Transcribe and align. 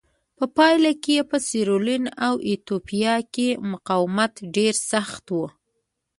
په 0.37 0.45
پایله 0.57 0.91
کې 1.03 1.27
په 1.29 1.37
سیریلیون 1.47 2.03
او 2.25 2.33
ایتوپیا 2.47 3.15
کې 3.33 3.47
مقاومت 3.71 4.33
ډېر 4.55 4.73
سخت 4.91 5.25
و. 5.35 5.39